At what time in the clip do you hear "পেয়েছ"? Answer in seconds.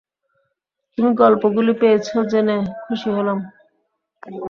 1.81-2.07